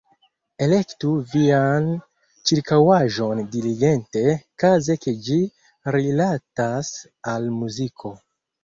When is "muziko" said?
7.63-8.19